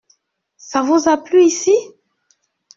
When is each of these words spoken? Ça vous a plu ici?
Ça 0.57 0.81
vous 0.81 1.07
a 1.09 1.17
plu 1.23 1.43
ici? 1.43 1.75